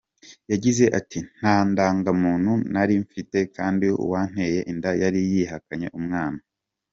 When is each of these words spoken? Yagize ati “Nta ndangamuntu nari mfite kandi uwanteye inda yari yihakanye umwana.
Yagize 0.51 0.85
ati 0.99 1.19
“Nta 1.37 1.55
ndangamuntu 1.69 2.51
nari 2.73 2.93
mfite 3.03 3.37
kandi 3.55 3.85
uwanteye 4.03 4.59
inda 4.71 4.91
yari 5.01 5.19
yihakanye 5.31 5.89
umwana. 5.99 6.41